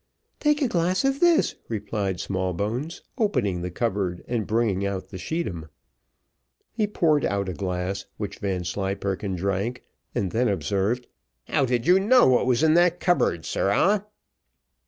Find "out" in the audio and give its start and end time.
4.83-5.09, 7.23-7.47